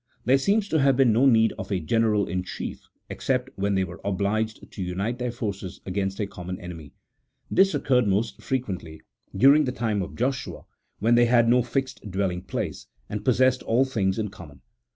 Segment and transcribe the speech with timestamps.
[0.25, 3.83] There seems to have been no need of a general in chief, except when they
[3.83, 6.95] were obliged to unite their forces against a common enemy.
[7.51, 9.03] This occurred most frequently
[9.37, 10.63] during the time of Joshua,
[10.97, 14.61] when they had no fixed dwelling place, and possessed all things in common.